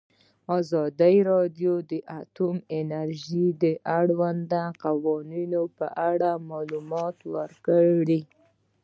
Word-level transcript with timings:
ازادي 0.59 1.15
راډیو 1.31 1.73
د 1.91 1.93
اټومي 2.19 2.61
انرژي 2.79 3.47
د 3.63 3.65
اړونده 3.99 4.63
قوانینو 4.83 5.61
په 5.77 5.87
اړه 6.09 6.29
معلومات 6.51 7.17
ورکړي. 7.35 8.21